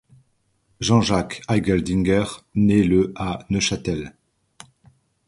[0.79, 4.15] Jean-Jacques Eigeldinger naît le à Neuchâtel.